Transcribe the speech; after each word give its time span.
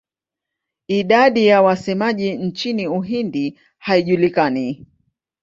Idadi 0.87 1.47
ya 1.47 1.61
wasemaji 1.61 2.33
nchini 2.37 2.87
Uhindi 2.87 3.59
haijulikani. 3.77 4.87